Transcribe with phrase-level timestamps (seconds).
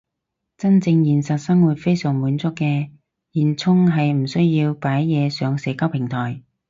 [0.57, 2.89] 真正現實生活非常滿足嘅
[3.33, 6.41] 現充係唔需要擺嘢上社交平台